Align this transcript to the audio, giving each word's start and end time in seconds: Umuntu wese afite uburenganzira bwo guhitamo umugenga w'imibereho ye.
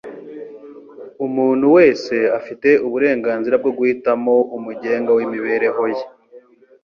Umuntu 1.25 1.65
wese 1.77 2.15
afite 2.39 2.69
uburenganzira 2.85 3.55
bwo 3.61 3.71
guhitamo 3.77 4.35
umugenga 4.57 5.09
w'imibereho 5.17 5.83
ye. 5.95 6.03